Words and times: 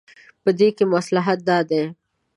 په 0.43 0.49
دې 0.59 0.69
کې 0.77 0.85
مصلحت 0.93 1.39
دا 1.49 1.57
دی. 1.69 1.83